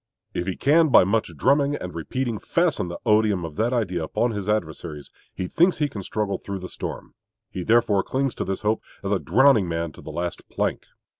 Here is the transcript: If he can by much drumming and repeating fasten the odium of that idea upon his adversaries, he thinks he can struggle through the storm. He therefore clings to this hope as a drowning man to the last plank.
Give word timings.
If 0.33 0.47
he 0.47 0.55
can 0.55 0.89
by 0.89 1.03
much 1.03 1.31
drumming 1.37 1.75
and 1.75 1.93
repeating 1.93 2.39
fasten 2.39 2.87
the 2.87 2.97
odium 3.05 3.45
of 3.45 3.55
that 3.57 3.71
idea 3.71 4.03
upon 4.03 4.31
his 4.31 4.49
adversaries, 4.49 5.11
he 5.31 5.47
thinks 5.47 5.77
he 5.77 5.87
can 5.87 6.01
struggle 6.01 6.39
through 6.39 6.57
the 6.57 6.67
storm. 6.69 7.13
He 7.51 7.61
therefore 7.63 8.01
clings 8.01 8.33
to 8.33 8.43
this 8.43 8.61
hope 8.63 8.81
as 9.03 9.11
a 9.11 9.19
drowning 9.19 9.69
man 9.69 9.91
to 9.91 10.01
the 10.01 10.09
last 10.09 10.49
plank. 10.49 10.87